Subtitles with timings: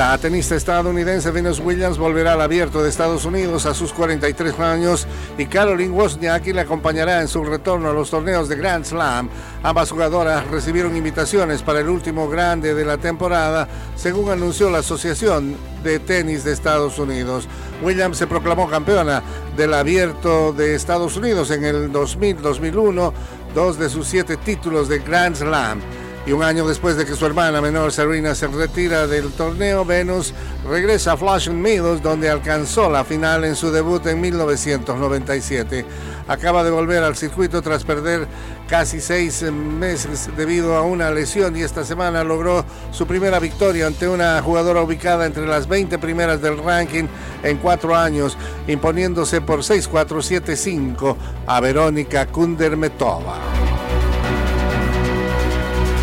[0.00, 5.06] La tenista estadounidense Venus Williams volverá al abierto de Estados Unidos a sus 43 años
[5.36, 9.28] y Caroline Wozniacki le acompañará en su retorno a los torneos de Grand Slam.
[9.62, 15.54] Ambas jugadoras recibieron invitaciones para el último grande de la temporada, según anunció la Asociación
[15.84, 17.46] de Tenis de Estados Unidos.
[17.82, 19.22] Williams se proclamó campeona
[19.54, 23.12] del abierto de Estados Unidos en el 2000-2001,
[23.54, 25.82] dos de sus siete títulos de Grand Slam.
[26.26, 30.34] Y un año después de que su hermana menor Serena se retira del torneo, Venus
[30.68, 35.86] regresa a Flushing Meadows, donde alcanzó la final en su debut en 1997.
[36.28, 38.28] Acaba de volver al circuito tras perder
[38.68, 44.06] casi seis meses debido a una lesión y esta semana logró su primera victoria ante
[44.06, 47.04] una jugadora ubicada entre las 20 primeras del ranking
[47.42, 48.36] en cuatro años,
[48.68, 53.49] imponiéndose por 6-4-7-5 a Verónica Kundermetova.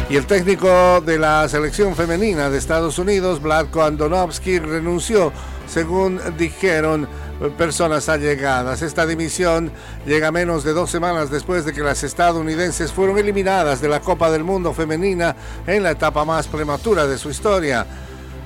[0.09, 5.33] Y el técnico de la selección femenina de Estados Unidos, Vladko Andonovsky, renunció,
[5.67, 7.09] según dijeron
[7.57, 8.81] personas allegadas.
[8.81, 9.69] Esta dimisión
[10.05, 14.31] llega menos de dos semanas después de que las estadounidenses fueron eliminadas de la Copa
[14.31, 15.35] del Mundo femenina
[15.67, 17.85] en la etapa más prematura de su historia.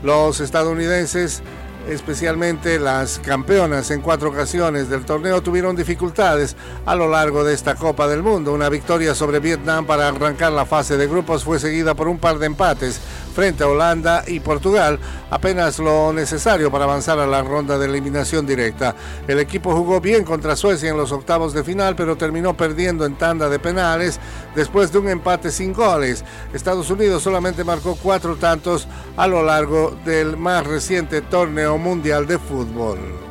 [0.02, 1.44] Los estadounidenses
[1.88, 7.76] especialmente las campeonas en cuatro ocasiones del torneo tuvieron dificultades a lo largo de esta
[7.76, 8.54] Copa del Mundo.
[8.54, 12.40] Una victoria sobre Vietnam para arrancar la fase de grupos fue seguida por un par
[12.40, 13.00] de empates
[13.34, 18.46] frente a Holanda y Portugal, apenas lo necesario para avanzar a la ronda de eliminación
[18.46, 18.96] directa.
[19.28, 23.16] El equipo jugó bien contra Suecia en los octavos de final, pero terminó perdiendo en
[23.16, 24.20] tanda de penales
[24.56, 26.24] después de un empate sin goles.
[26.54, 32.40] Estados Unidos solamente marcó cuatro tantos a lo largo del más reciente torneo mundial de
[32.40, 33.31] fútbol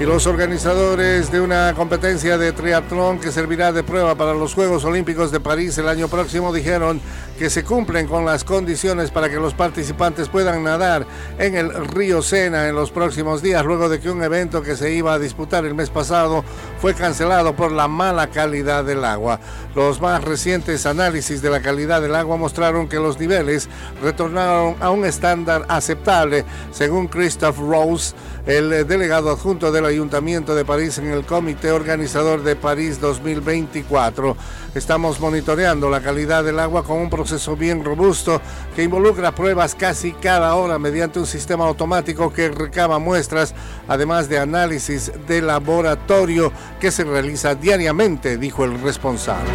[0.00, 4.82] y los organizadores de una competencia de triatlón que servirá de prueba para los Juegos
[4.86, 7.02] Olímpicos de París el año próximo dijeron
[7.38, 11.06] que se cumplen con las condiciones para que los participantes puedan nadar
[11.38, 14.92] en el río Sena en los próximos días, luego de que un evento que se
[14.92, 16.44] iba a disputar el mes pasado
[16.80, 19.38] fue cancelado por la mala calidad del agua.
[19.74, 23.68] Los más recientes análisis de la calidad del agua mostraron que los niveles
[24.02, 28.14] retornaron a un estándar aceptable, según Christoph Rose,
[28.46, 34.36] el delegado adjunto del Ayuntamiento de París en el comité organizador de París 2024.
[34.74, 38.40] Estamos monitoreando la calidad del agua con un proceso bien robusto
[38.74, 43.54] que involucra pruebas casi cada hora mediante un sistema automático que recaba muestras,
[43.88, 49.50] además de análisis de laboratorio que se realiza diariamente, dijo el responsable.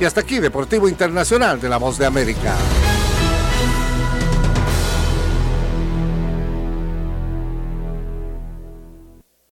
[0.00, 2.54] Y hasta aquí, Deportivo Internacional de la Voz de América.